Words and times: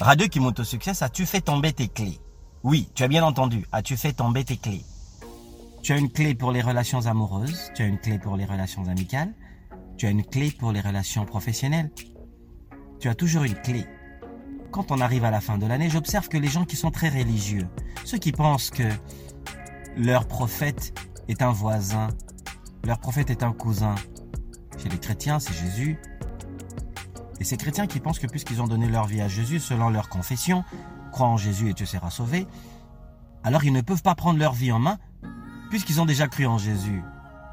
Radio 0.00 0.28
qui 0.28 0.38
monte 0.38 0.60
au 0.60 0.64
succès, 0.64 0.92
as-tu 1.02 1.26
fait 1.26 1.40
tomber 1.40 1.72
tes 1.72 1.88
clés 1.88 2.20
Oui, 2.62 2.88
tu 2.94 3.02
as 3.02 3.08
bien 3.08 3.24
entendu. 3.24 3.66
As-tu 3.72 3.96
fait 3.96 4.12
tomber 4.12 4.44
tes 4.44 4.56
clés 4.56 4.84
Tu 5.82 5.92
as 5.92 5.96
une 5.96 6.08
clé 6.08 6.36
pour 6.36 6.52
les 6.52 6.60
relations 6.60 7.06
amoureuses, 7.06 7.72
tu 7.74 7.82
as 7.82 7.86
une 7.86 7.98
clé 7.98 8.20
pour 8.20 8.36
les 8.36 8.44
relations 8.44 8.86
amicales, 8.86 9.34
tu 9.96 10.06
as 10.06 10.10
une 10.10 10.24
clé 10.24 10.52
pour 10.52 10.70
les 10.70 10.80
relations 10.80 11.24
professionnelles. 11.24 11.90
Tu 13.00 13.08
as 13.08 13.16
toujours 13.16 13.42
une 13.42 13.56
clé. 13.56 13.86
Quand 14.70 14.92
on 14.92 15.00
arrive 15.00 15.24
à 15.24 15.32
la 15.32 15.40
fin 15.40 15.58
de 15.58 15.66
l'année, 15.66 15.90
j'observe 15.90 16.28
que 16.28 16.36
les 16.36 16.48
gens 16.48 16.64
qui 16.64 16.76
sont 16.76 16.92
très 16.92 17.08
religieux, 17.08 17.66
ceux 18.04 18.18
qui 18.18 18.30
pensent 18.30 18.70
que 18.70 18.88
leur 19.96 20.28
prophète 20.28 20.96
est 21.26 21.42
un 21.42 21.50
voisin, 21.50 22.06
leur 22.84 23.00
prophète 23.00 23.30
est 23.30 23.42
un 23.42 23.52
cousin, 23.52 23.96
chez 24.80 24.88
les 24.90 24.98
chrétiens, 24.98 25.40
c'est 25.40 25.54
Jésus, 25.54 25.98
et 27.40 27.44
ces 27.44 27.56
chrétiens 27.56 27.86
qui 27.86 28.00
pensent 28.00 28.18
que 28.18 28.26
puisqu'ils 28.26 28.60
ont 28.60 28.66
donné 28.66 28.88
leur 28.88 29.06
vie 29.06 29.20
à 29.20 29.28
Jésus 29.28 29.60
selon 29.60 29.90
leur 29.90 30.08
confession, 30.08 30.64
croient 31.12 31.28
en 31.28 31.36
Jésus 31.36 31.70
et 31.70 31.74
tu 31.74 31.86
seras 31.86 32.10
sauvé, 32.10 32.46
alors 33.44 33.64
ils 33.64 33.72
ne 33.72 33.80
peuvent 33.80 34.02
pas 34.02 34.14
prendre 34.14 34.38
leur 34.38 34.52
vie 34.52 34.72
en 34.72 34.78
main 34.78 34.98
puisqu'ils 35.70 36.00
ont 36.00 36.06
déjà 36.06 36.26
cru 36.26 36.46
en 36.46 36.58
Jésus. 36.58 37.02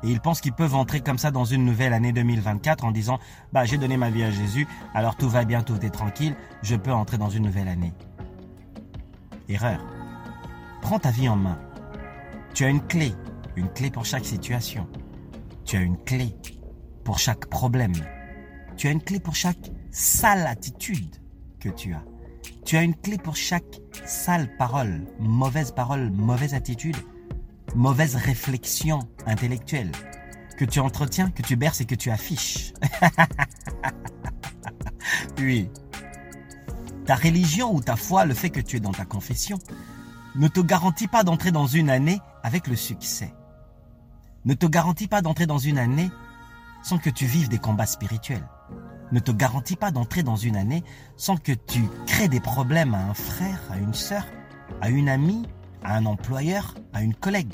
Et 0.03 0.11
ils 0.11 0.19
pensent 0.19 0.41
qu'ils 0.41 0.53
peuvent 0.53 0.75
entrer 0.75 1.01
comme 1.01 1.17
ça 1.17 1.31
dans 1.31 1.45
une 1.45 1.65
nouvelle 1.65 1.93
année 1.93 2.11
2024 2.11 2.83
en 2.83 2.91
disant 2.91 3.19
Bah 3.53 3.65
j'ai 3.65 3.77
donné 3.77 3.97
ma 3.97 4.09
vie 4.09 4.23
à 4.23 4.31
Jésus, 4.31 4.67
alors 4.93 5.15
tout 5.15 5.29
va 5.29 5.45
bien, 5.45 5.63
tout 5.63 5.83
est 5.83 5.89
tranquille, 5.89 6.35
je 6.61 6.75
peux 6.75 6.93
entrer 6.93 7.17
dans 7.17 7.29
une 7.29 7.43
nouvelle 7.43 7.67
année. 7.67 7.93
Erreur. 9.49 9.79
Prends 10.81 10.99
ta 10.99 11.11
vie 11.11 11.29
en 11.29 11.35
main. 11.35 11.57
Tu 12.53 12.65
as 12.65 12.69
une 12.69 12.81
clé, 12.81 13.13
une 13.55 13.69
clé 13.69 13.89
pour 13.89 14.05
chaque 14.05 14.25
situation. 14.25 14.87
Tu 15.65 15.77
as 15.77 15.81
une 15.81 15.97
clé 15.97 16.35
pour 17.03 17.17
chaque 17.17 17.47
problème. 17.47 17.93
Tu 18.77 18.87
as 18.87 18.91
une 18.91 19.01
clé 19.01 19.19
pour 19.19 19.35
chaque 19.35 19.71
sale 19.91 20.47
attitude 20.47 21.15
que 21.59 21.69
tu 21.69 21.93
as. 21.93 22.03
Tu 22.65 22.77
as 22.77 22.81
une 22.81 22.95
clé 22.95 23.17
pour 23.17 23.35
chaque 23.35 23.81
sale 24.05 24.55
parole, 24.57 25.05
mauvaise 25.19 25.71
parole, 25.71 26.11
mauvaise 26.11 26.53
attitude, 26.53 26.97
mauvaise 27.75 28.15
réflexion 28.15 28.99
intellectuelle 29.25 29.91
que 30.57 30.65
tu 30.65 30.79
entretiens, 30.79 31.29
que 31.29 31.41
tu 31.41 31.55
berces 31.55 31.81
et 31.81 31.85
que 31.85 31.95
tu 31.95 32.11
affiches. 32.11 32.73
oui. 35.37 35.69
Ta 37.05 37.15
religion 37.15 37.73
ou 37.73 37.81
ta 37.81 37.95
foi, 37.95 38.25
le 38.25 38.33
fait 38.33 38.49
que 38.49 38.61
tu 38.61 38.77
es 38.77 38.79
dans 38.79 38.93
ta 38.93 39.05
confession, 39.05 39.59
ne 40.35 40.47
te 40.47 40.59
garantit 40.59 41.07
pas 41.07 41.23
d'entrer 41.23 41.51
dans 41.51 41.67
une 41.67 41.89
année 41.89 42.19
avec 42.43 42.67
le 42.67 42.75
succès. 42.75 43.33
Ne 44.43 44.53
te 44.53 44.65
garantit 44.65 45.07
pas 45.07 45.21
d'entrer 45.21 45.45
dans 45.45 45.57
une 45.57 45.77
année 45.77 46.09
sans 46.83 46.97
que 46.97 47.09
tu 47.09 47.25
vives 47.25 47.49
des 47.49 47.57
combats 47.57 47.85
spirituels 47.85 48.45
ne 49.11 49.19
te 49.19 49.31
garantit 49.31 49.75
pas 49.75 49.91
d'entrer 49.91 50.23
dans 50.23 50.35
une 50.35 50.55
année 50.55 50.83
sans 51.15 51.37
que 51.37 51.51
tu 51.51 51.83
crées 52.07 52.27
des 52.27 52.39
problèmes 52.39 52.93
à 52.93 53.03
un 53.03 53.13
frère, 53.13 53.61
à 53.71 53.77
une 53.77 53.93
sœur, 53.93 54.25
à 54.81 54.89
une 54.89 55.09
amie, 55.09 55.43
à 55.83 55.95
un 55.95 56.05
employeur, 56.05 56.75
à 56.93 57.01
une 57.01 57.13
collègue. 57.13 57.53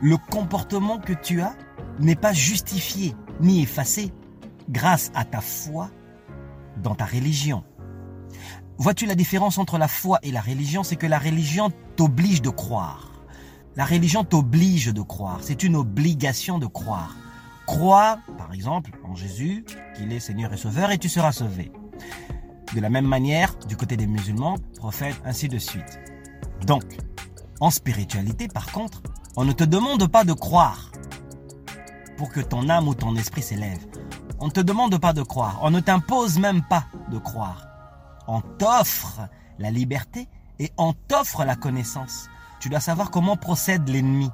Le 0.00 0.16
comportement 0.16 0.98
que 0.98 1.12
tu 1.12 1.40
as 1.40 1.54
n'est 1.98 2.16
pas 2.16 2.32
justifié 2.32 3.14
ni 3.40 3.62
effacé 3.62 4.12
grâce 4.68 5.10
à 5.14 5.24
ta 5.24 5.40
foi 5.40 5.90
dans 6.82 6.94
ta 6.94 7.04
religion. 7.04 7.64
Vois-tu 8.76 9.06
la 9.06 9.14
différence 9.14 9.58
entre 9.58 9.78
la 9.78 9.88
foi 9.88 10.18
et 10.22 10.32
la 10.32 10.40
religion? 10.40 10.82
C'est 10.82 10.96
que 10.96 11.06
la 11.06 11.18
religion 11.18 11.70
t'oblige 11.96 12.42
de 12.42 12.50
croire. 12.50 13.12
La 13.76 13.84
religion 13.84 14.24
t'oblige 14.24 14.92
de 14.92 15.02
croire. 15.02 15.38
C'est 15.42 15.62
une 15.62 15.76
obligation 15.76 16.58
de 16.58 16.66
croire. 16.66 17.16
Crois, 17.66 18.18
par 18.36 18.52
exemple, 18.52 18.90
en 19.04 19.14
Jésus, 19.14 19.64
qu'il 19.96 20.12
est 20.12 20.20
Seigneur 20.20 20.52
et 20.52 20.56
Sauveur, 20.56 20.90
et 20.90 20.98
tu 20.98 21.08
seras 21.08 21.32
sauvé. 21.32 21.72
De 22.74 22.80
la 22.80 22.90
même 22.90 23.06
manière, 23.06 23.54
du 23.68 23.76
côté 23.76 23.96
des 23.96 24.06
musulmans, 24.06 24.56
prophètes, 24.76 25.20
ainsi 25.24 25.48
de 25.48 25.58
suite. 25.58 26.00
Donc, 26.66 26.84
en 27.60 27.70
spiritualité, 27.70 28.48
par 28.48 28.70
contre, 28.72 29.02
on 29.36 29.44
ne 29.44 29.52
te 29.52 29.64
demande 29.64 30.06
pas 30.08 30.24
de 30.24 30.32
croire 30.32 30.90
pour 32.16 32.30
que 32.30 32.40
ton 32.40 32.68
âme 32.68 32.88
ou 32.88 32.94
ton 32.94 33.16
esprit 33.16 33.42
s'élève. 33.42 33.84
On 34.40 34.46
ne 34.46 34.52
te 34.52 34.60
demande 34.60 34.98
pas 34.98 35.12
de 35.12 35.22
croire. 35.22 35.60
On 35.62 35.70
ne 35.70 35.80
t'impose 35.80 36.38
même 36.38 36.62
pas 36.62 36.84
de 37.10 37.18
croire. 37.18 37.66
On 38.26 38.40
t'offre 38.40 39.28
la 39.58 39.70
liberté 39.70 40.28
et 40.58 40.70
on 40.76 40.92
t'offre 40.92 41.44
la 41.44 41.56
connaissance. 41.56 42.28
Tu 42.60 42.68
dois 42.68 42.80
savoir 42.80 43.10
comment 43.10 43.36
procède 43.36 43.88
l'ennemi. 43.88 44.30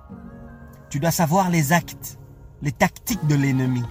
Tu 0.89 1.01
dois 1.01 1.11
savoir 1.11 1.51
les 1.51 1.73
actes 1.73 2.20
les 2.63 2.73
tactiques 2.73 3.27
de 3.27 3.35
l'ennemi. 3.35 3.83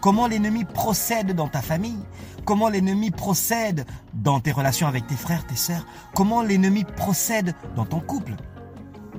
Comment 0.00 0.26
l'ennemi 0.26 0.64
procède 0.64 1.32
dans 1.34 1.48
ta 1.48 1.62
famille, 1.62 2.02
comment 2.44 2.68
l'ennemi 2.68 3.10
procède 3.10 3.86
dans 4.12 4.40
tes 4.40 4.52
relations 4.52 4.86
avec 4.86 5.06
tes 5.06 5.14
frères, 5.14 5.46
tes 5.46 5.56
sœurs, 5.56 5.86
comment 6.14 6.42
l'ennemi 6.42 6.84
procède 6.84 7.54
dans 7.74 7.86
ton 7.86 8.00
couple? 8.00 8.34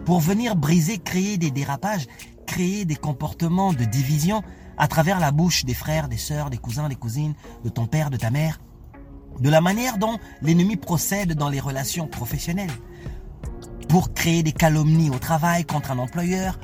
Pour 0.06 0.20
venir 0.20 0.56
briser, 0.56 1.00
créer 1.00 1.38
des 1.38 1.50
dérapages, 1.50 2.06
créer 2.46 2.86
des 2.86 2.96
comportements 2.96 3.74
de 3.74 3.84
division 3.84 4.44
à 4.78 4.88
travers 4.88 5.20
la 5.20 5.32
bouche 5.32 5.66
des 5.66 5.74
frères, 5.74 6.08
des 6.08 6.18
sœurs, 6.18 6.50
des 6.50 6.58
cousins, 6.58 6.90
des 6.90 6.96
cousines, 6.96 7.34
de 7.64 7.70
ton 7.70 7.88
père, 7.88 8.12
de 8.12 8.18
ta 8.18 8.30
mère, 8.30 8.60
de 9.40 9.50
la 9.50 9.62
manière 9.62 9.98
dont 9.98 10.20
l'ennemi 10.42 10.76
procède 10.76 11.34
dans 11.34 11.50
les 11.50 11.60
relations 11.60 12.08
professionnelles, 12.08 12.72
pour 13.90 14.14
créer 14.14 14.44
des 14.44 14.52
calomnies 14.52 15.10
au 15.10 15.20
travail 15.20 15.66
contre 15.66 15.92
un 15.92 16.00
employeur, 16.00 16.60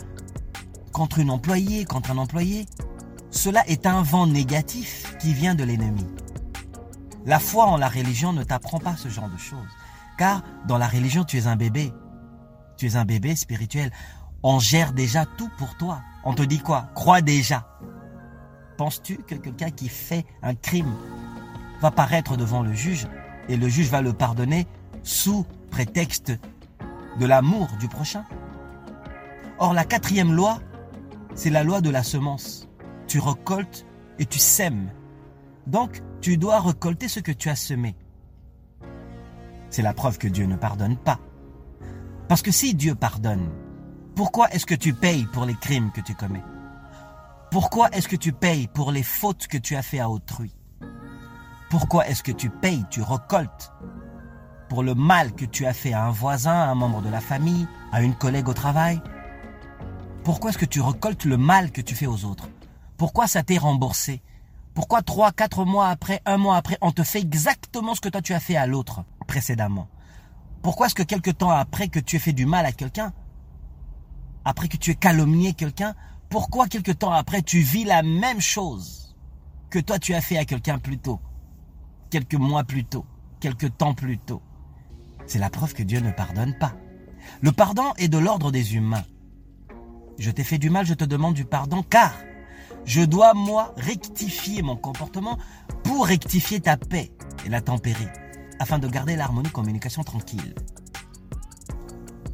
contre 1.01 1.17
une 1.17 1.31
employée, 1.31 1.83
contre 1.83 2.11
un 2.11 2.19
employé, 2.19 2.67
cela 3.31 3.67
est 3.67 3.87
un 3.87 4.03
vent 4.03 4.27
négatif 4.27 5.15
qui 5.19 5.33
vient 5.33 5.55
de 5.55 5.63
l'ennemi. 5.63 6.05
La 7.25 7.39
foi 7.39 7.65
en 7.65 7.77
la 7.77 7.89
religion 7.89 8.33
ne 8.33 8.43
t'apprend 8.43 8.77
pas 8.77 8.95
ce 8.95 9.09
genre 9.09 9.27
de 9.27 9.37
choses. 9.37 9.71
Car 10.19 10.43
dans 10.67 10.77
la 10.77 10.87
religion, 10.87 11.23
tu 11.23 11.39
es 11.39 11.47
un 11.47 11.55
bébé. 11.55 11.91
Tu 12.77 12.85
es 12.85 12.97
un 12.97 13.05
bébé 13.05 13.35
spirituel. 13.35 13.91
On 14.43 14.59
gère 14.59 14.93
déjà 14.93 15.25
tout 15.25 15.49
pour 15.57 15.75
toi. 15.75 16.03
On 16.23 16.35
te 16.35 16.43
dit 16.43 16.59
quoi? 16.59 16.91
Crois 16.93 17.21
déjà. 17.21 17.67
Penses-tu 18.77 19.17
que 19.17 19.33
quelqu'un 19.33 19.71
qui 19.71 19.89
fait 19.89 20.23
un 20.43 20.53
crime 20.53 20.93
va 21.81 21.89
paraître 21.89 22.37
devant 22.37 22.61
le 22.61 22.73
juge 22.73 23.07
et 23.49 23.57
le 23.57 23.67
juge 23.69 23.89
va 23.89 24.03
le 24.03 24.13
pardonner 24.13 24.67
sous 25.01 25.47
prétexte 25.71 26.31
de 27.19 27.25
l'amour 27.25 27.69
du 27.79 27.87
prochain? 27.87 28.23
Or, 29.57 29.73
la 29.73 29.83
quatrième 29.83 30.31
loi 30.31 30.59
c'est 31.35 31.49
la 31.49 31.63
loi 31.63 31.81
de 31.81 31.89
la 31.89 32.03
semence. 32.03 32.67
Tu 33.07 33.19
récoltes 33.19 33.85
et 34.19 34.25
tu 34.25 34.39
sèmes. 34.39 34.91
Donc, 35.67 36.01
tu 36.21 36.37
dois 36.37 36.59
récolter 36.59 37.07
ce 37.07 37.19
que 37.19 37.31
tu 37.31 37.49
as 37.49 37.55
semé. 37.55 37.95
C'est 39.69 39.81
la 39.81 39.93
preuve 39.93 40.17
que 40.17 40.27
Dieu 40.27 40.45
ne 40.45 40.55
pardonne 40.55 40.97
pas. 40.97 41.19
Parce 42.27 42.41
que 42.41 42.51
si 42.51 42.73
Dieu 42.73 42.95
pardonne, 42.95 43.49
pourquoi 44.15 44.49
est-ce 44.51 44.65
que 44.65 44.75
tu 44.75 44.93
payes 44.93 45.25
pour 45.33 45.45
les 45.45 45.55
crimes 45.55 45.91
que 45.91 46.01
tu 46.01 46.13
commets? 46.13 46.43
Pourquoi 47.51 47.89
est-ce 47.89 48.07
que 48.07 48.15
tu 48.15 48.31
payes 48.31 48.67
pour 48.67 48.91
les 48.91 49.03
fautes 49.03 49.47
que 49.47 49.57
tu 49.57 49.75
as 49.75 49.81
fait 49.81 49.99
à 49.99 50.09
autrui? 50.09 50.55
Pourquoi 51.69 52.07
est-ce 52.07 52.23
que 52.23 52.31
tu 52.31 52.49
payes, 52.49 52.85
tu 52.89 53.01
récoltes 53.01 53.71
pour 54.69 54.83
le 54.83 54.95
mal 54.95 55.33
que 55.33 55.45
tu 55.45 55.65
as 55.65 55.73
fait 55.73 55.91
à 55.91 56.05
un 56.05 56.11
voisin, 56.11 56.53
à 56.53 56.67
un 56.67 56.75
membre 56.75 57.01
de 57.01 57.09
la 57.09 57.19
famille, 57.19 57.67
à 57.91 58.01
une 58.01 58.15
collègue 58.15 58.47
au 58.47 58.53
travail? 58.53 59.01
Pourquoi 60.23 60.51
est-ce 60.51 60.57
que 60.57 60.65
tu 60.65 60.81
récoltes 60.81 61.25
le 61.25 61.37
mal 61.37 61.71
que 61.71 61.81
tu 61.81 61.95
fais 61.95 62.05
aux 62.05 62.25
autres? 62.25 62.49
Pourquoi 62.97 63.27
ça 63.27 63.41
t'est 63.41 63.57
remboursé? 63.57 64.21
Pourquoi 64.75 65.01
trois, 65.01 65.31
quatre 65.31 65.65
mois 65.65 65.87
après, 65.87 66.21
un 66.25 66.37
mois 66.37 66.57
après, 66.57 66.77
on 66.81 66.91
te 66.91 67.03
fait 67.03 67.19
exactement 67.19 67.95
ce 67.95 68.01
que 68.01 68.09
toi 68.09 68.21
tu 68.21 68.33
as 68.33 68.39
fait 68.39 68.55
à 68.55 68.67
l'autre 68.67 69.03
précédemment? 69.27 69.87
Pourquoi 70.61 70.85
est-ce 70.85 70.95
que 70.95 71.03
quelque 71.03 71.31
temps 71.31 71.49
après 71.49 71.87
que 71.87 71.99
tu 71.99 72.15
aies 72.15 72.19
fait 72.19 72.33
du 72.33 72.45
mal 72.45 72.65
à 72.65 72.71
quelqu'un, 72.71 73.13
après 74.45 74.67
que 74.67 74.77
tu 74.77 74.91
aies 74.91 74.95
calomnié 74.95 75.53
quelqu'un, 75.53 75.95
pourquoi 76.29 76.67
quelque 76.67 76.91
temps 76.91 77.11
après 77.11 77.41
tu 77.41 77.59
vis 77.59 77.83
la 77.83 78.03
même 78.03 78.39
chose 78.39 79.15
que 79.71 79.79
toi 79.79 79.97
tu 79.97 80.13
as 80.13 80.21
fait 80.21 80.37
à 80.37 80.45
quelqu'un 80.45 80.77
plus 80.77 80.99
tôt, 80.99 81.19
quelques 82.11 82.35
mois 82.35 82.63
plus 82.63 82.85
tôt, 82.85 83.05
quelques 83.39 83.75
temps 83.75 83.95
plus 83.95 84.19
tôt? 84.19 84.43
C'est 85.25 85.39
la 85.39 85.49
preuve 85.49 85.73
que 85.73 85.83
Dieu 85.83 85.99
ne 85.99 86.11
pardonne 86.11 86.55
pas. 86.59 86.73
Le 87.41 87.51
pardon 87.51 87.93
est 87.97 88.07
de 88.07 88.17
l'ordre 88.19 88.51
des 88.51 88.75
humains 88.75 89.03
je 90.17 90.31
t'ai 90.31 90.43
fait 90.43 90.57
du 90.57 90.69
mal, 90.69 90.85
je 90.85 90.93
te 90.93 91.05
demande 91.05 91.33
du 91.33 91.45
pardon, 91.45 91.83
car 91.83 92.13
je 92.85 93.01
dois, 93.01 93.33
moi, 93.33 93.73
rectifier 93.77 94.61
mon 94.61 94.75
comportement 94.75 95.37
pour 95.83 96.07
rectifier 96.07 96.59
ta 96.59 96.77
paix 96.77 97.11
et 97.45 97.49
la 97.49 97.61
tempérer, 97.61 98.07
afin 98.59 98.79
de 98.79 98.87
garder 98.87 99.15
l'harmonie, 99.15 99.49
communication 99.49 100.03
tranquille. 100.03 100.55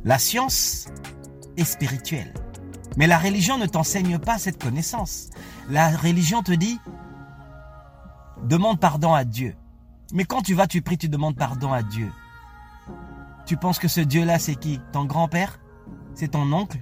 La 0.04 0.20
science 0.20 0.88
est 1.58 1.66
spirituelle, 1.66 2.34
mais 2.98 3.08
la 3.08 3.18
religion 3.18 3.58
ne 3.58 3.66
t'enseigne 3.66 4.20
pas 4.20 4.38
cette 4.38 4.62
connaissance. 4.62 5.30
La 5.70 5.90
religion 5.90 6.44
te 6.44 6.54
dit, 6.54 6.80
demande 8.44 8.80
pardon 8.80 9.14
à 9.14 9.24
Dieu. 9.24 9.56
Mais 10.14 10.24
quand 10.24 10.42
tu 10.42 10.54
vas, 10.54 10.68
tu 10.68 10.82
pries, 10.82 10.98
tu 10.98 11.10
demandes 11.10 11.36
pardon 11.36 11.74
à 11.74 11.84
Dieu. 11.84 12.10
Tu 13.46 13.58
penses 13.58 13.80
que 13.80 13.88
ce 13.88 14.02
Dieu-là, 14.02 14.40
c'est 14.40 14.56
qui? 14.56 14.80
Ton 14.94 15.06
grand-père? 15.06 15.60
C'est 16.14 16.30
ton 16.30 16.52
oncle? 16.54 16.80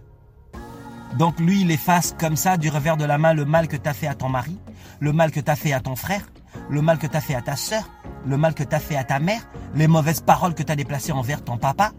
Donc 1.17 1.39
lui, 1.39 1.61
il 1.61 1.71
efface 1.71 2.15
comme 2.19 2.35
ça 2.35 2.57
du 2.57 2.69
revers 2.69 2.97
de 2.97 3.05
la 3.05 3.17
main 3.17 3.33
le 3.33 3.45
mal 3.45 3.67
que 3.67 3.77
tu 3.77 3.87
as 3.87 3.93
fait 3.93 4.07
à 4.07 4.15
ton 4.15 4.29
mari, 4.29 4.59
le 4.99 5.13
mal 5.13 5.31
que 5.31 5.39
tu 5.39 5.49
as 5.49 5.55
fait 5.55 5.71
à 5.71 5.79
ton 5.79 5.95
frère, 5.95 6.27
le 6.69 6.81
mal 6.81 6.97
que 6.97 7.07
tu 7.07 7.15
as 7.15 7.21
fait 7.21 7.35
à 7.35 7.41
ta 7.41 7.55
sœur, 7.55 7.89
le 8.25 8.37
mal 8.37 8.53
que 8.53 8.63
tu 8.63 8.75
as 8.75 8.79
fait 8.79 8.97
à 8.97 9.03
ta 9.03 9.19
mère, 9.19 9.47
les 9.75 9.87
mauvaises 9.87 10.21
paroles 10.21 10.55
que 10.55 10.63
tu 10.63 10.71
as 10.71 10.75
déplacées 10.75 11.11
envers 11.11 11.43
ton 11.43 11.57
papa, 11.57 11.91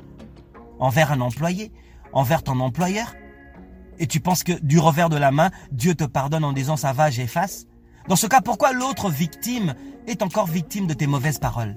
envers 0.78 1.12
un 1.12 1.20
employé, 1.20 1.72
envers 2.12 2.42
ton 2.42 2.60
employeur, 2.60 3.14
et 3.98 4.06
tu 4.06 4.20
penses 4.20 4.42
que 4.42 4.52
du 4.52 4.78
revers 4.78 5.08
de 5.08 5.16
la 5.16 5.30
main, 5.30 5.50
Dieu 5.72 5.94
te 5.94 6.04
pardonne 6.04 6.44
en 6.44 6.52
disant 6.52 6.76
ça 6.76 6.92
va, 6.92 7.10
j'efface. 7.10 7.66
Dans 8.08 8.16
ce 8.16 8.26
cas, 8.26 8.40
pourquoi 8.40 8.72
l'autre 8.72 9.10
victime 9.10 9.74
est 10.06 10.22
encore 10.22 10.46
victime 10.46 10.86
de 10.86 10.94
tes 10.94 11.06
mauvaises 11.06 11.38
paroles? 11.38 11.76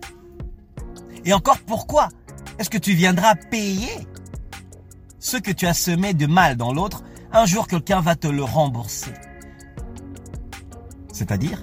Et 1.26 1.34
encore 1.34 1.60
pourquoi 1.60 2.10
est-ce 2.60 2.70
que 2.70 2.78
tu 2.78 2.94
viendras 2.94 3.36
payer 3.36 3.90
ce 5.20 5.38
que 5.38 5.52
tu 5.52 5.66
as 5.66 5.74
semé 5.74 6.14
de 6.14 6.28
mal 6.28 6.56
dans 6.56 6.74
l'autre 6.74 7.04
Un 7.32 7.46
jour, 7.46 7.68
quelqu'un 7.68 8.02
va 8.02 8.16
te 8.16 8.28
le 8.28 8.44
rembourser. 8.44 9.14
C'est-à-dire, 11.14 11.62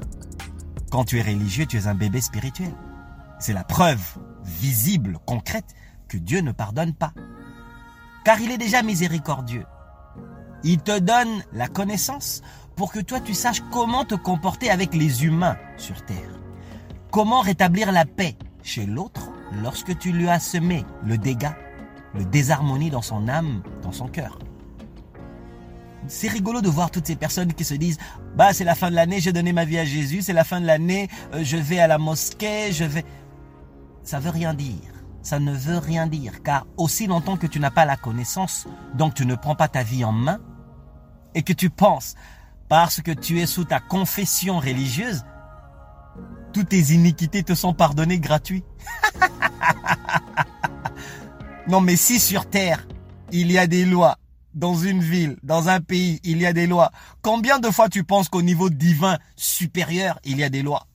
quand 0.91 1.05
tu 1.05 1.19
es 1.19 1.23
religieux, 1.23 1.67
tu 1.67 1.77
es 1.77 1.89
un 1.89 1.95
bébé 1.95 2.21
spirituel. 2.21 2.73
C'est 3.41 3.53
la 3.53 3.65
preuve 3.65 4.01
visible, 4.45 5.19
concrète, 5.27 5.75
que 6.09 6.19
Dieu 6.19 6.41
ne 6.41 6.53
pardonne 6.53 6.95
pas. 6.95 7.13
Car 8.25 8.41
il 8.41 8.53
est 8.53 8.59
déjà 8.59 8.83
miséricordieux. 8.83 9.67
Il 10.63 10.79
te 10.79 10.99
donne 11.01 11.43
la 11.53 11.67
connaissance 11.67 12.43
pour 12.77 12.93
que 12.93 13.01
toi 13.01 13.19
tu 13.19 13.35
saches 13.35 13.63
comment 13.73 14.05
te 14.05 14.15
comporter 14.15 14.71
avec 14.71 14.95
les 14.95 15.25
humains 15.25 15.57
sur 15.79 16.05
Terre. 16.05 16.41
Comment 17.11 17.41
rétablir 17.41 17.91
la 17.91 18.05
paix 18.05 18.37
chez 18.63 18.87
l'autre 18.87 19.31
lorsque 19.63 19.99
tu 19.99 20.13
lui 20.13 20.29
as 20.29 20.41
semé 20.41 20.85
le 21.05 21.19
dégât, 21.19 21.57
le 22.15 22.25
désharmonie 22.25 22.91
dans 22.91 23.03
son 23.03 23.27
âme, 23.27 23.63
dans 23.83 23.93
son 23.93 24.07
cœur. 24.07 24.39
C'est 26.09 26.29
rigolo 26.29 26.61
de 26.61 26.69
voir 26.69 26.91
toutes 26.91 27.07
ces 27.07 27.17
personnes 27.17 27.53
qui 27.53 27.65
se 27.65 27.75
disent 27.75 27.99
bah 28.37 28.53
c'est 28.53 28.65
la 28.65 28.75
fin 28.75 28.91
de 28.91 28.95
l'année, 28.95 29.21
j'ai 29.21 29.33
donné 29.33 29.53
ma 29.53 29.65
vie 29.65 29.79
à 29.79 29.85
Jésus, 29.85 30.23
c'est 30.23 30.33
la 30.33 30.45
fin 30.45 30.61
de 30.61 30.67
l'année, 30.67 31.09
euh, 31.35 31.43
je 31.43 31.57
vais 31.57 31.81
à 31.81 31.87
la 31.87 31.99
mosquée, 31.99 32.73
je 32.73 32.85
vais 32.85 33.05
ça 34.03 34.21
veut 34.21 34.31
rien 34.31 34.55
dire. 34.55 34.93
Ça 35.23 35.41
ne 35.41 35.53
veut 35.53 35.79
rien 35.79 36.07
dire 36.07 36.43
car 36.45 36.67
aussi 36.77 37.09
longtemps 37.09 37.37
que 37.37 37.49
tu 37.49 37.59
n'as 37.59 37.73
pas 37.73 37.85
la 37.85 37.97
connaissance, 37.97 38.69
donc 38.95 39.15
tu 39.15 39.27
ne 39.27 39.35
prends 39.35 39.57
pas 39.57 39.67
ta 39.67 39.83
vie 39.83 40.05
en 40.05 40.13
main 40.13 40.39
et 41.35 41.43
que 41.43 41.53
tu 41.53 41.71
penses 41.71 42.15
parce 42.69 43.01
que 43.01 43.11
tu 43.11 43.41
es 43.41 43.47
sous 43.47 43.65
ta 43.65 43.81
confession 43.81 44.61
religieuse, 44.61 45.25
toutes 46.53 46.69
tes 46.69 46.93
iniquités 46.93 47.43
te 47.43 47.55
sont 47.55 47.75
pardonnées 47.75 48.21
gratuites. 48.21 48.65
non 51.69 51.81
mais 51.81 51.97
si 51.97 52.21
sur 52.21 52.49
terre, 52.49 52.87
il 53.33 53.51
y 53.51 53.59
a 53.59 53.67
des 53.67 53.85
lois 53.85 54.19
dans 54.57 54.75
une 54.75 55.03
ville, 55.03 55.37
dans 55.43 55.69
un 55.69 55.81
pays, 55.81 56.19
il 56.25 56.39
y 56.39 56.47
a 56.47 56.53
des 56.55 56.67
lois. 56.67 56.91
Combien 57.23 57.59
de 57.59 57.71
fois 57.71 57.89
tu 57.91 58.03
penses 58.03 58.31
qu'au 58.31 58.43
niveau 58.43 58.71
divin 58.71 59.19
supérieur, 59.37 60.19
il 60.25 60.39
y 60.39 60.45
a 60.45 60.49
des 60.49 60.63
lois 60.63 60.87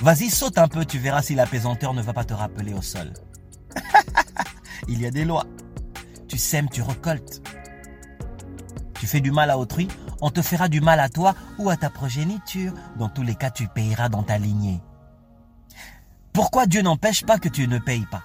Vas-y, 0.00 0.30
saute 0.30 0.58
un 0.58 0.68
peu, 0.68 0.84
tu 0.84 0.98
verras 0.98 1.22
si 1.22 1.34
la 1.34 1.46
pesanteur 1.46 1.94
ne 1.94 2.02
va 2.02 2.12
pas 2.12 2.24
te 2.24 2.32
rappeler 2.32 2.72
au 2.72 2.82
sol. 2.82 3.12
il 4.88 5.00
y 5.00 5.06
a 5.06 5.10
des 5.10 5.24
lois. 5.24 5.46
Tu 6.28 6.38
sèmes, 6.38 6.68
tu 6.68 6.82
récoltes. 6.82 7.42
Tu 8.94 9.06
fais 9.06 9.20
du 9.20 9.32
mal 9.32 9.50
à 9.50 9.58
autrui, 9.58 9.88
on 10.20 10.30
te 10.30 10.42
fera 10.42 10.68
du 10.68 10.80
mal 10.80 10.98
à 10.98 11.08
toi 11.08 11.34
ou 11.58 11.70
à 11.70 11.76
ta 11.76 11.90
progéniture. 11.90 12.72
Dans 12.98 13.08
tous 13.08 13.22
les 13.22 13.34
cas, 13.34 13.50
tu 13.50 13.68
payeras 13.68 14.08
dans 14.08 14.22
ta 14.22 14.38
lignée. 14.38 14.80
Pourquoi 16.32 16.66
Dieu 16.66 16.82
n'empêche 16.82 17.24
pas 17.24 17.38
que 17.38 17.48
tu 17.48 17.68
ne 17.68 17.78
payes 17.78 18.06
pas 18.10 18.22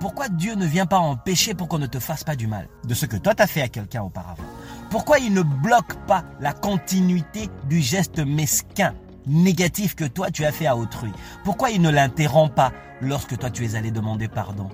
pourquoi 0.00 0.28
Dieu 0.28 0.54
ne 0.54 0.66
vient 0.66 0.86
pas 0.86 0.98
empêcher 0.98 1.54
pour 1.54 1.68
qu'on 1.68 1.78
ne 1.78 1.86
te 1.86 1.98
fasse 1.98 2.24
pas 2.24 2.36
du 2.36 2.46
mal 2.46 2.68
de 2.84 2.94
ce 2.94 3.06
que 3.06 3.16
toi 3.16 3.34
t'as 3.34 3.46
fait 3.46 3.62
à 3.62 3.68
quelqu'un 3.68 4.02
auparavant 4.02 4.44
Pourquoi 4.90 5.18
il 5.18 5.32
ne 5.32 5.42
bloque 5.42 5.94
pas 6.06 6.24
la 6.40 6.52
continuité 6.52 7.48
du 7.68 7.80
geste 7.80 8.18
mesquin, 8.18 8.94
négatif 9.26 9.94
que 9.94 10.04
toi 10.04 10.30
tu 10.30 10.44
as 10.44 10.52
fait 10.52 10.66
à 10.66 10.76
autrui 10.76 11.10
Pourquoi 11.44 11.70
il 11.70 11.80
ne 11.80 11.90
l'interrompt 11.90 12.54
pas 12.54 12.72
lorsque 13.00 13.38
toi 13.38 13.50
tu 13.50 13.64
es 13.64 13.74
allé 13.74 13.90
demander 13.90 14.28
pardon 14.28 14.68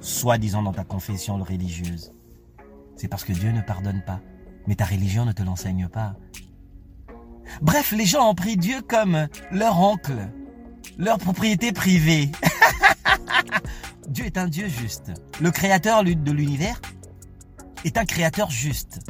Soi-disant 0.00 0.62
dans 0.62 0.72
ta 0.72 0.82
confession 0.82 1.36
religieuse. 1.36 2.12
C'est 2.96 3.08
parce 3.08 3.24
que 3.24 3.32
Dieu 3.32 3.52
ne 3.52 3.60
pardonne 3.60 4.02
pas. 4.04 4.20
Mais 4.66 4.74
ta 4.74 4.84
religion 4.84 5.24
ne 5.24 5.32
te 5.32 5.42
l'enseigne 5.42 5.88
pas. 5.88 6.14
Bref, 7.60 7.92
les 7.92 8.06
gens 8.06 8.28
ont 8.28 8.34
pris 8.34 8.56
Dieu 8.56 8.80
comme 8.82 9.28
leur 9.50 9.80
oncle, 9.80 10.28
leur 10.98 11.18
propriété 11.18 11.72
privée. 11.72 12.30
Dieu 14.12 14.26
est 14.26 14.36
un 14.36 14.46
Dieu 14.46 14.68
juste. 14.68 15.10
Le 15.40 15.50
créateur 15.50 16.04
de 16.04 16.32
l'univers 16.32 16.82
est 17.86 17.96
un 17.96 18.04
créateur 18.04 18.50
juste. 18.50 19.00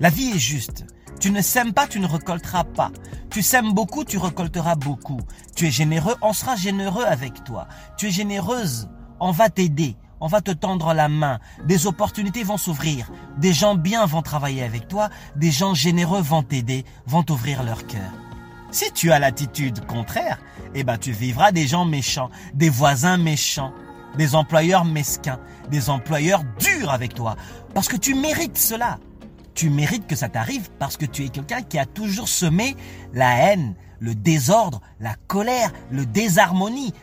La 0.00 0.10
vie 0.10 0.32
est 0.32 0.38
juste. 0.38 0.84
Tu 1.18 1.30
ne 1.30 1.40
sèmes 1.40 1.72
pas, 1.72 1.86
tu 1.86 1.98
ne 1.98 2.06
récolteras 2.06 2.64
pas. 2.64 2.92
Tu 3.30 3.40
sèmes 3.40 3.72
beaucoup, 3.72 4.04
tu 4.04 4.18
récolteras 4.18 4.74
beaucoup. 4.74 5.20
Tu 5.56 5.66
es 5.66 5.70
généreux, 5.70 6.14
on 6.20 6.34
sera 6.34 6.56
généreux 6.56 7.04
avec 7.04 7.42
toi. 7.42 7.68
Tu 7.96 8.08
es 8.08 8.10
généreuse, 8.10 8.90
on 9.18 9.30
va 9.30 9.48
t'aider, 9.48 9.96
on 10.20 10.26
va 10.26 10.42
te 10.42 10.50
tendre 10.50 10.92
la 10.92 11.08
main. 11.08 11.38
Des 11.64 11.86
opportunités 11.86 12.42
vont 12.42 12.58
s'ouvrir. 12.58 13.10
Des 13.38 13.54
gens 13.54 13.76
bien 13.76 14.04
vont 14.04 14.20
travailler 14.20 14.62
avec 14.62 14.88
toi. 14.88 15.08
Des 15.36 15.52
gens 15.52 15.72
généreux 15.72 16.20
vont 16.20 16.42
t'aider, 16.42 16.84
vont 17.06 17.22
t'ouvrir 17.22 17.62
leur 17.62 17.86
cœur. 17.86 18.12
Si 18.72 18.92
tu 18.92 19.10
as 19.10 19.18
l'attitude 19.18 19.86
contraire, 19.86 20.38
eh 20.74 20.84
ben 20.84 20.98
tu 20.98 21.12
vivras 21.12 21.50
des 21.50 21.66
gens 21.66 21.86
méchants, 21.86 22.30
des 22.54 22.68
voisins 22.68 23.16
méchants, 23.16 23.72
des 24.16 24.34
employeurs 24.34 24.84
mesquins, 24.84 25.40
des 25.70 25.90
employeurs 25.90 26.42
durs 26.58 26.90
avec 26.90 27.14
toi. 27.14 27.36
Parce 27.74 27.88
que 27.88 27.96
tu 27.96 28.14
mérites 28.14 28.58
cela. 28.58 28.98
Tu 29.54 29.68
mérites 29.68 30.06
que 30.06 30.16
ça 30.16 30.28
t'arrive 30.28 30.70
parce 30.78 30.96
que 30.96 31.06
tu 31.06 31.24
es 31.24 31.28
quelqu'un 31.28 31.62
qui 31.62 31.78
a 31.78 31.84
toujours 31.84 32.28
semé 32.28 32.76
la 33.12 33.36
haine, 33.36 33.74
le 33.98 34.14
désordre, 34.14 34.80
la 35.00 35.14
colère, 35.26 35.70
le 35.90 36.06
désharmonie, 36.06 36.94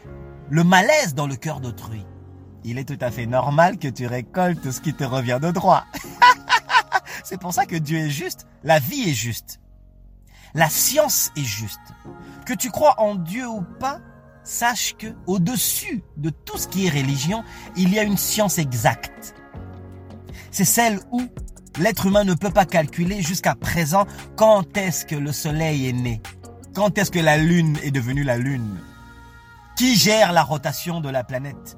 le 0.49 0.63
malaise 0.63 1.13
dans 1.13 1.27
le 1.27 1.35
cœur 1.35 1.59
d'autrui. 1.59 2.05
Il 2.63 2.77
est 2.77 2.85
tout 2.85 2.97
à 2.99 3.11
fait 3.11 3.25
normal 3.25 3.77
que 3.77 3.87
tu 3.87 4.07
récoltes 4.07 4.71
ce 4.71 4.81
qui 4.81 4.93
te 4.93 5.03
revient 5.03 5.39
de 5.41 5.51
droit. 5.51 5.85
C'est 7.23 7.39
pour 7.39 7.53
ça 7.53 7.65
que 7.65 7.75
Dieu 7.75 7.97
est 7.97 8.09
juste, 8.09 8.47
la 8.63 8.79
vie 8.79 9.09
est 9.09 9.13
juste, 9.13 9.59
la 10.53 10.69
science 10.69 11.31
est 11.35 11.43
juste. 11.43 11.79
Que 12.45 12.53
tu 12.53 12.71
crois 12.71 12.99
en 12.99 13.15
Dieu 13.15 13.47
ou 13.47 13.61
pas, 13.61 13.99
sache 14.47 14.95
que 14.97 15.07
au-dessus 15.25 16.03
de 16.17 16.29
tout 16.29 16.57
ce 16.57 16.67
qui 16.67 16.87
est 16.87 16.89
religion, 16.89 17.43
il 17.75 17.93
y 17.93 17.99
a 17.99 18.03
une 18.03 18.17
science 18.17 18.57
exacte. 18.57 19.35
C'est 20.51 20.65
celle 20.65 20.99
où 21.11 21.21
l'être 21.79 22.05
humain 22.05 22.23
ne 22.23 22.33
peut 22.33 22.51
pas 22.51 22.65
calculer 22.65 23.21
jusqu'à 23.21 23.55
présent 23.55 24.05
quand 24.35 24.77
est-ce 24.77 25.05
que 25.05 25.15
le 25.15 25.31
soleil 25.31 25.87
est 25.87 25.93
né, 25.93 26.21
quand 26.73 26.97
est-ce 26.97 27.11
que 27.11 27.19
la 27.19 27.37
lune 27.37 27.77
est 27.83 27.91
devenue 27.91 28.23
la 28.23 28.37
lune, 28.37 28.79
qui 29.75 29.95
gère 29.95 30.31
la 30.31 30.43
rotation 30.43 31.01
de 31.01 31.09
la 31.09 31.23
planète, 31.23 31.77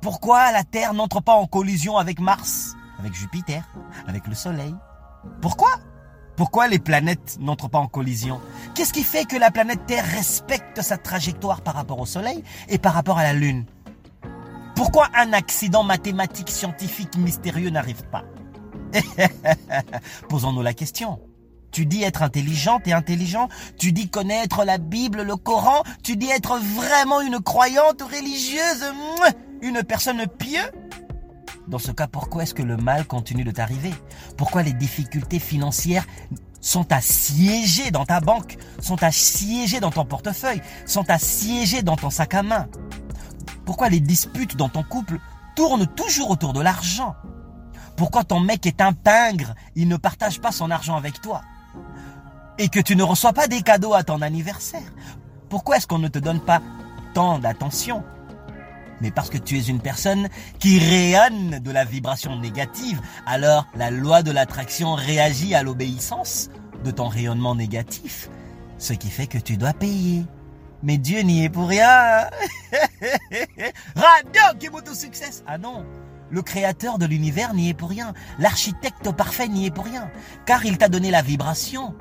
pourquoi 0.00 0.52
la 0.52 0.64
Terre 0.64 0.94
n'entre 0.94 1.20
pas 1.20 1.34
en 1.34 1.46
collision 1.46 1.96
avec 1.96 2.20
Mars, 2.20 2.74
avec 2.98 3.14
Jupiter, 3.14 3.64
avec 4.06 4.26
le 4.26 4.34
soleil? 4.34 4.74
Pourquoi? 5.40 5.70
Pourquoi 6.36 6.68
les 6.68 6.78
planètes 6.78 7.36
n'entrent 7.40 7.68
pas 7.68 7.78
en 7.78 7.86
collision? 7.86 8.40
Qu'est-ce 8.74 8.92
qui 8.92 9.02
fait 9.02 9.24
que 9.24 9.36
la 9.36 9.50
planète 9.50 9.86
Terre 9.86 10.04
respecte 10.04 10.80
sa 10.82 10.96
trajectoire 10.96 11.60
par 11.60 11.74
rapport 11.74 12.00
au 12.00 12.06
Soleil 12.06 12.42
et 12.68 12.78
par 12.78 12.94
rapport 12.94 13.18
à 13.18 13.22
la 13.24 13.32
Lune? 13.32 13.64
Pourquoi 14.74 15.08
un 15.14 15.32
accident 15.32 15.82
mathématique, 15.82 16.50
scientifique, 16.50 17.16
mystérieux 17.16 17.70
n'arrive 17.70 18.02
pas? 18.04 18.24
Posons-nous 20.28 20.62
la 20.62 20.72
question. 20.72 21.20
Tu 21.70 21.86
dis 21.86 22.02
être 22.02 22.22
intelligente 22.22 22.88
et 22.88 22.92
intelligent, 22.92 23.48
tu 23.78 23.92
dis 23.92 24.08
connaître 24.08 24.64
la 24.64 24.78
Bible, 24.78 25.22
le 25.22 25.36
Coran, 25.36 25.82
tu 26.02 26.16
dis 26.16 26.28
être 26.30 26.58
vraiment 26.58 27.20
une 27.20 27.40
croyante 27.40 28.02
religieuse, 28.02 28.92
une 29.62 29.82
personne 29.84 30.26
pieuse 30.26 30.70
dans 31.70 31.78
ce 31.78 31.92
cas, 31.92 32.08
pourquoi 32.08 32.42
est-ce 32.42 32.52
que 32.52 32.62
le 32.62 32.76
mal 32.76 33.06
continue 33.06 33.44
de 33.44 33.52
t'arriver? 33.52 33.94
Pourquoi 34.36 34.62
les 34.62 34.72
difficultés 34.72 35.38
financières 35.38 36.04
sont 36.60 36.92
assiégées 36.92 37.92
dans 37.92 38.04
ta 38.04 38.20
banque, 38.20 38.58
sont 38.80 39.02
assiégées 39.02 39.80
dans 39.80 39.92
ton 39.92 40.04
portefeuille, 40.04 40.60
sont 40.84 41.08
assiégées 41.08 41.82
dans 41.82 41.96
ton 41.96 42.10
sac 42.10 42.34
à 42.34 42.42
main? 42.42 42.66
Pourquoi 43.64 43.88
les 43.88 44.00
disputes 44.00 44.56
dans 44.56 44.68
ton 44.68 44.82
couple 44.82 45.20
tournent 45.54 45.86
toujours 45.86 46.30
autour 46.30 46.52
de 46.52 46.60
l'argent? 46.60 47.14
Pourquoi 47.96 48.24
ton 48.24 48.40
mec 48.40 48.66
est 48.66 48.80
un 48.80 48.92
pingre, 48.92 49.54
il 49.76 49.86
ne 49.86 49.96
partage 49.96 50.40
pas 50.40 50.50
son 50.50 50.70
argent 50.70 50.96
avec 50.96 51.20
toi? 51.20 51.42
Et 52.58 52.68
que 52.68 52.80
tu 52.80 52.96
ne 52.96 53.04
reçois 53.04 53.32
pas 53.32 53.46
des 53.46 53.62
cadeaux 53.62 53.94
à 53.94 54.02
ton 54.02 54.22
anniversaire? 54.22 54.92
Pourquoi 55.48 55.76
est-ce 55.76 55.86
qu'on 55.86 55.98
ne 55.98 56.08
te 56.08 56.18
donne 56.18 56.40
pas 56.40 56.60
tant 57.14 57.38
d'attention? 57.38 58.02
Mais 59.00 59.10
parce 59.10 59.30
que 59.30 59.38
tu 59.38 59.58
es 59.58 59.62
une 59.62 59.80
personne 59.80 60.28
qui 60.58 60.78
rayonne 60.78 61.58
de 61.58 61.70
la 61.70 61.84
vibration 61.84 62.38
négative, 62.38 63.00
alors 63.26 63.66
la 63.74 63.90
loi 63.90 64.22
de 64.22 64.30
l'attraction 64.30 64.94
réagit 64.94 65.54
à 65.54 65.62
l'obéissance 65.62 66.50
de 66.84 66.90
ton 66.90 67.08
rayonnement 67.08 67.54
négatif, 67.54 68.30
ce 68.78 68.92
qui 68.92 69.10
fait 69.10 69.26
que 69.26 69.38
tu 69.38 69.56
dois 69.56 69.72
payer. 69.72 70.24
Mais 70.82 70.96
Dieu 70.96 71.20
n'y 71.20 71.44
est 71.44 71.50
pour 71.50 71.68
rien. 71.68 72.30
Radio 73.94 74.80
tout 74.84 74.94
succès. 74.94 75.42
Ah 75.46 75.58
non, 75.58 75.84
le 76.30 76.42
créateur 76.42 76.98
de 76.98 77.06
l'univers 77.06 77.54
n'y 77.54 77.68
est 77.68 77.74
pour 77.74 77.90
rien. 77.90 78.14
L'architecte 78.38 79.12
parfait 79.12 79.48
n'y 79.48 79.66
est 79.66 79.70
pour 79.70 79.84
rien. 79.84 80.10
Car 80.46 80.64
il 80.64 80.78
t'a 80.78 80.88
donné 80.88 81.10
la 81.10 81.22
vibration 81.22 81.94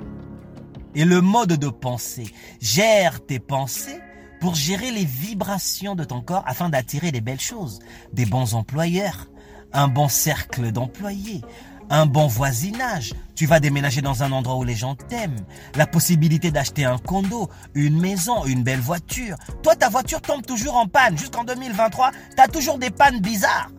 et 0.95 1.03
le 1.03 1.21
mode 1.21 1.53
de 1.53 1.69
pensée. 1.69 2.33
Gère 2.61 3.25
tes 3.25 3.39
pensées 3.39 3.99
pour 4.39 4.55
gérer 4.55 4.91
les 4.91 5.05
vibrations 5.05 5.95
de 5.95 6.03
ton 6.03 6.21
corps 6.21 6.43
afin 6.45 6.69
d'attirer 6.69 7.11
des 7.11 7.21
belles 7.21 7.39
choses, 7.39 7.79
des 8.13 8.25
bons 8.25 8.55
employeurs, 8.55 9.27
un 9.73 9.87
bon 9.87 10.07
cercle 10.07 10.71
d'employés, 10.71 11.41
un 11.89 12.05
bon 12.05 12.27
voisinage, 12.27 13.13
tu 13.35 13.45
vas 13.45 13.59
déménager 13.59 14.01
dans 14.01 14.23
un 14.23 14.31
endroit 14.31 14.55
où 14.57 14.63
les 14.63 14.75
gens 14.75 14.95
t'aiment, 14.95 15.43
la 15.75 15.87
possibilité 15.87 16.51
d'acheter 16.51 16.85
un 16.85 16.97
condo, 16.97 17.49
une 17.73 17.99
maison, 17.99 18.45
une 18.45 18.63
belle 18.63 18.79
voiture. 18.79 19.37
Toi, 19.63 19.75
ta 19.75 19.89
voiture 19.89 20.21
tombe 20.21 20.45
toujours 20.45 20.75
en 20.75 20.87
panne. 20.87 21.17
Jusqu'en 21.17 21.43
2023, 21.43 22.11
tu 22.35 22.41
as 22.41 22.47
toujours 22.47 22.77
des 22.77 22.91
pannes 22.91 23.19
bizarres. 23.19 23.71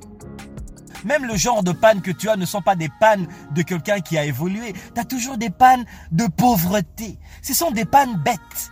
Même 1.04 1.24
le 1.24 1.36
genre 1.36 1.62
de 1.62 1.72
panne 1.72 2.02
que 2.02 2.10
tu 2.10 2.28
as 2.28 2.36
ne 2.36 2.44
sont 2.44 2.62
pas 2.62 2.76
des 2.76 2.90
pannes 3.00 3.26
de 3.54 3.62
quelqu'un 3.62 4.00
qui 4.00 4.18
a 4.18 4.24
évolué. 4.24 4.74
Tu 4.94 5.00
as 5.00 5.04
toujours 5.04 5.38
des 5.38 5.50
pannes 5.50 5.84
de 6.10 6.26
pauvreté. 6.26 7.18
Ce 7.42 7.54
sont 7.54 7.70
des 7.70 7.84
pannes 7.84 8.20
bêtes. 8.22 8.70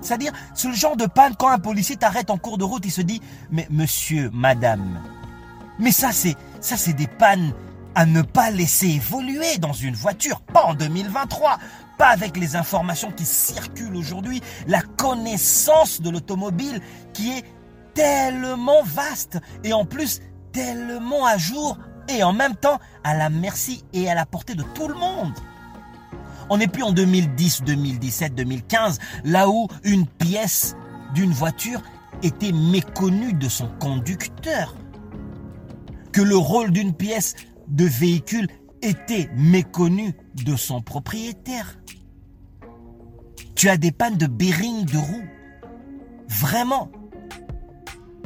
C'est-à-dire, 0.00 0.32
c'est 0.54 0.68
le 0.68 0.74
genre 0.74 0.96
de 0.96 1.06
panne 1.06 1.34
quand 1.36 1.48
un 1.48 1.58
policier 1.58 1.96
t'arrête 1.96 2.30
en 2.30 2.38
cours 2.38 2.58
de 2.58 2.64
route, 2.64 2.84
il 2.84 2.92
se 2.92 3.02
dit, 3.02 3.20
mais 3.50 3.66
monsieur, 3.70 4.30
madame, 4.32 5.00
mais 5.78 5.92
ça 5.92 6.12
c'est, 6.12 6.36
ça 6.60 6.76
c'est 6.76 6.92
des 6.92 7.06
pannes 7.06 7.52
à 7.94 8.06
ne 8.06 8.22
pas 8.22 8.50
laisser 8.50 8.88
évoluer 8.88 9.58
dans 9.58 9.72
une 9.72 9.94
voiture, 9.94 10.40
pas 10.40 10.64
en 10.64 10.74
2023, 10.74 11.58
pas 11.98 12.08
avec 12.08 12.36
les 12.36 12.54
informations 12.54 13.10
qui 13.10 13.24
circulent 13.24 13.96
aujourd'hui, 13.96 14.40
la 14.68 14.82
connaissance 14.82 16.00
de 16.00 16.10
l'automobile 16.10 16.80
qui 17.12 17.32
est 17.32 17.44
tellement 17.94 18.82
vaste 18.84 19.40
et 19.64 19.72
en 19.72 19.84
plus 19.84 20.20
tellement 20.52 21.26
à 21.26 21.38
jour 21.38 21.76
et 22.08 22.22
en 22.22 22.32
même 22.32 22.54
temps 22.54 22.78
à 23.02 23.16
la 23.16 23.30
merci 23.30 23.84
et 23.92 24.08
à 24.08 24.14
la 24.14 24.26
portée 24.26 24.54
de 24.54 24.62
tout 24.62 24.86
le 24.86 24.94
monde. 24.94 25.32
On 26.50 26.58
n'est 26.58 26.68
plus 26.68 26.82
en 26.82 26.92
2010, 26.92 27.62
2017, 27.64 28.34
2015, 28.34 28.98
là 29.24 29.48
où 29.48 29.68
une 29.84 30.06
pièce 30.06 30.76
d'une 31.14 31.32
voiture 31.32 31.82
était 32.22 32.52
méconnue 32.52 33.32
de 33.32 33.48
son 33.48 33.68
conducteur. 33.78 34.74
Que 36.12 36.22
le 36.22 36.36
rôle 36.36 36.70
d'une 36.70 36.94
pièce 36.94 37.34
de 37.68 37.84
véhicule 37.84 38.48
était 38.82 39.28
méconnu 39.34 40.14
de 40.44 40.56
son 40.56 40.80
propriétaire. 40.80 41.78
Tu 43.54 43.68
as 43.68 43.76
des 43.76 43.92
pannes 43.92 44.16
de 44.16 44.26
bearing 44.26 44.84
de 44.86 44.98
roue. 44.98 45.24
Vraiment. 46.28 46.90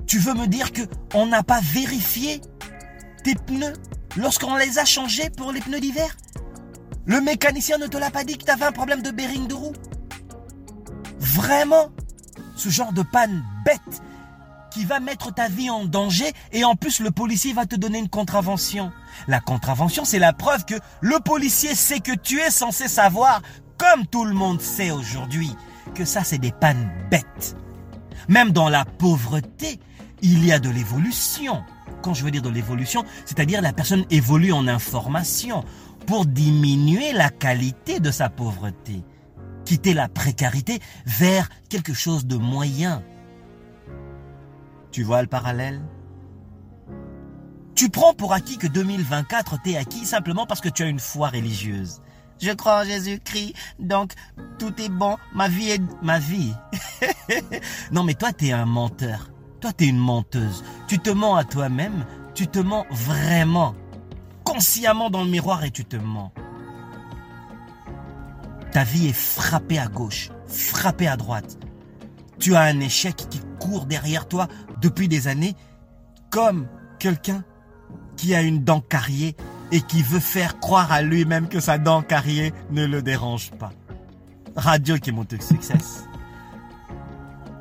Tu 0.06 0.18
veux 0.18 0.34
me 0.34 0.46
dire 0.46 0.72
que 0.72 0.82
on 1.14 1.26
n'a 1.26 1.42
pas 1.42 1.60
vérifié 1.60 2.40
tes 3.24 3.34
pneus 3.34 3.72
lorsqu'on 4.16 4.56
les 4.56 4.78
a 4.78 4.84
changés 4.84 5.30
pour 5.30 5.52
les 5.52 5.60
pneus 5.60 5.80
d'hiver? 5.80 6.16
Le 7.04 7.20
mécanicien 7.20 7.78
ne 7.78 7.86
te 7.86 7.96
l'a 7.96 8.10
pas 8.10 8.24
dit 8.24 8.38
que 8.38 8.44
tu 8.44 8.50
avais 8.50 8.64
un 8.64 8.72
problème 8.72 9.02
de 9.02 9.10
bearing 9.10 9.46
de 9.48 9.54
roue 9.54 9.72
Vraiment 11.18 11.90
Ce 12.56 12.68
genre 12.68 12.92
de 12.92 13.02
panne 13.02 13.42
bête 13.64 14.02
qui 14.72 14.84
va 14.84 15.00
mettre 15.00 15.32
ta 15.32 15.48
vie 15.48 15.68
en 15.68 15.84
danger 15.84 16.32
et 16.52 16.64
en 16.64 16.76
plus 16.76 17.00
le 17.00 17.10
policier 17.10 17.52
va 17.52 17.66
te 17.66 17.76
donner 17.76 17.98
une 17.98 18.08
contravention. 18.08 18.90
La 19.28 19.40
contravention, 19.40 20.04
c'est 20.04 20.18
la 20.18 20.32
preuve 20.32 20.64
que 20.64 20.76
le 21.00 21.20
policier 21.20 21.74
sait 21.74 22.00
que 22.00 22.14
tu 22.14 22.40
es 22.40 22.50
censé 22.50 22.88
savoir, 22.88 23.42
comme 23.76 24.06
tout 24.06 24.24
le 24.24 24.32
monde 24.32 24.60
sait 24.60 24.90
aujourd'hui, 24.90 25.54
que 25.94 26.04
ça 26.04 26.24
c'est 26.24 26.38
des 26.38 26.52
pannes 26.52 26.90
bêtes. 27.10 27.56
Même 28.28 28.50
dans 28.50 28.68
la 28.68 28.84
pauvreté, 28.84 29.78
il 30.22 30.44
y 30.44 30.52
a 30.52 30.58
de 30.58 30.70
l'évolution. 30.70 31.62
Quand 32.00 32.14
je 32.14 32.24
veux 32.24 32.30
dire 32.30 32.42
de 32.42 32.48
l'évolution, 32.48 33.04
c'est-à-dire 33.26 33.60
la 33.60 33.72
personne 33.72 34.04
évolue 34.10 34.52
en 34.52 34.66
information 34.68 35.64
pour 36.02 36.26
diminuer 36.26 37.12
la 37.12 37.30
qualité 37.30 38.00
de 38.00 38.10
sa 38.10 38.28
pauvreté, 38.28 39.04
quitter 39.64 39.94
la 39.94 40.08
précarité 40.08 40.80
vers 41.06 41.48
quelque 41.68 41.94
chose 41.94 42.26
de 42.26 42.36
moyen. 42.36 43.02
Tu 44.90 45.02
vois 45.02 45.22
le 45.22 45.28
parallèle? 45.28 45.82
Tu 47.74 47.88
prends 47.88 48.12
pour 48.12 48.32
acquis 48.32 48.58
que 48.58 48.66
2024 48.66 49.62
t'est 49.62 49.76
acquis 49.76 50.04
simplement 50.04 50.46
parce 50.46 50.60
que 50.60 50.68
tu 50.68 50.82
as 50.82 50.86
une 50.86 51.00
foi 51.00 51.28
religieuse. 51.28 52.02
Je 52.40 52.50
crois 52.50 52.80
en 52.80 52.84
Jésus-Christ, 52.84 53.54
donc 53.78 54.12
tout 54.58 54.74
est 54.80 54.88
bon, 54.88 55.16
ma 55.34 55.48
vie 55.48 55.70
est 55.70 56.02
ma 56.02 56.18
vie. 56.18 56.52
non 57.92 58.02
mais 58.02 58.14
toi 58.14 58.32
t'es 58.32 58.52
un 58.52 58.66
menteur. 58.66 59.30
Toi 59.60 59.72
t'es 59.72 59.86
une 59.86 59.98
menteuse. 59.98 60.64
Tu 60.88 60.98
te 60.98 61.10
mens 61.10 61.36
à 61.36 61.44
toi-même, 61.44 62.04
tu 62.34 62.48
te 62.48 62.58
mens 62.58 62.84
vraiment. 62.90 63.74
Consciemment 64.52 65.08
dans 65.08 65.24
le 65.24 65.30
miroir 65.30 65.64
et 65.64 65.70
tu 65.70 65.84
te 65.86 65.96
mens. 65.96 66.30
Ta 68.70 68.84
vie 68.84 69.08
est 69.08 69.14
frappée 69.14 69.78
à 69.78 69.86
gauche, 69.86 70.30
frappée 70.46 71.08
à 71.08 71.16
droite. 71.16 71.58
Tu 72.38 72.54
as 72.54 72.60
un 72.60 72.78
échec 72.80 73.16
qui 73.16 73.40
court 73.58 73.86
derrière 73.86 74.28
toi 74.28 74.48
depuis 74.82 75.08
des 75.08 75.26
années, 75.26 75.54
comme 76.28 76.68
quelqu'un 76.98 77.44
qui 78.16 78.34
a 78.34 78.42
une 78.42 78.62
dent 78.62 78.82
carriée 78.82 79.36
et 79.70 79.80
qui 79.80 80.02
veut 80.02 80.20
faire 80.20 80.60
croire 80.60 80.92
à 80.92 81.00
lui-même 81.00 81.48
que 81.48 81.58
sa 81.58 81.78
dent 81.78 82.02
carriée 82.02 82.52
ne 82.70 82.84
le 82.84 83.00
dérange 83.00 83.52
pas. 83.52 83.72
Radio 84.54 84.98
qui 84.98 85.12
monte 85.12 85.40
succès. 85.42 85.78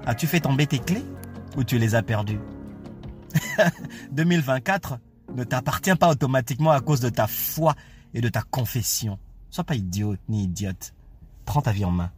As-tu 0.05 0.27
fait 0.27 0.41
tomber 0.41 0.67
tes 0.67 0.79
clés 0.79 1.05
ou 1.55 1.63
tu 1.63 1.77
les 1.77 1.95
as 1.95 2.03
perdues? 2.03 2.39
2024 4.11 4.97
ne 5.35 5.43
t'appartient 5.43 5.95
pas 5.95 6.09
automatiquement 6.09 6.71
à 6.71 6.81
cause 6.81 6.99
de 6.99 7.09
ta 7.09 7.27
foi 7.27 7.75
et 8.13 8.21
de 8.21 8.29
ta 8.29 8.41
confession. 8.41 9.17
Sois 9.49 9.63
pas 9.63 9.75
idiot 9.75 10.15
ni 10.29 10.43
idiote. 10.43 10.93
Prends 11.45 11.61
ta 11.61 11.71
vie 11.71 11.85
en 11.85 11.91
main. 11.91 12.11